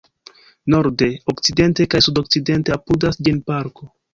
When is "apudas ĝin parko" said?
2.81-3.93